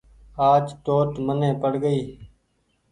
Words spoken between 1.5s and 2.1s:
پڙ گئي